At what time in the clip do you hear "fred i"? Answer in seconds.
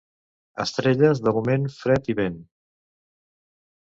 1.81-2.19